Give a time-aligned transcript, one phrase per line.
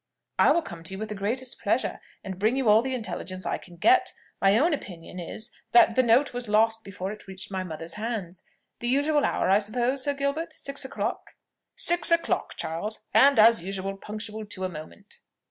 [0.39, 3.45] "I will come to you with the greatest pleasure, and bring you all the intelligence
[3.45, 4.11] I can get.
[4.41, 8.41] My own opinion is, that the note was lost before it reached my mother's hands.
[8.79, 11.35] The usual hour, I suppose, Sir Gilbert, six o'clock?"
[11.75, 15.19] "Six o'clock, Charles, and, as usual, punctual to a moment."